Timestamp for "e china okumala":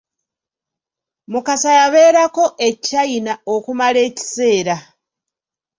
2.67-3.99